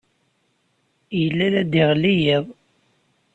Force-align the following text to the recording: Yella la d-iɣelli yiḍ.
Yella 1.19 1.45
la 1.53 1.61
d-iɣelli 1.71 2.13
yiḍ. 2.23 2.45